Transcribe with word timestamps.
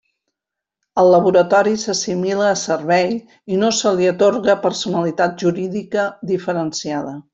El 1.01 1.09
Laboratori 1.15 1.73
s'assimila 1.81 2.47
a 2.53 2.57
servei 2.61 3.13
i 3.19 3.59
no 3.65 3.69
se 3.81 3.91
li 3.99 4.09
atorga 4.13 4.57
personalitat 4.65 5.37
jurídica 5.45 6.07
diferenciada. 6.33 7.15